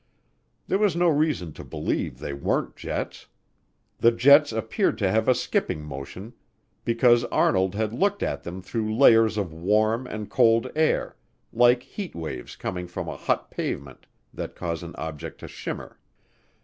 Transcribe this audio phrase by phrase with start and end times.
[0.67, 3.27] There was no reason to believe they weren't jets.
[3.99, 6.33] The jets appeared to have a skipping motion
[6.83, 11.17] because Arnold had looked at them through layers of warm and cold air,
[11.53, 15.99] like heat waves coming from a hot pavement that cause an object to shimmer.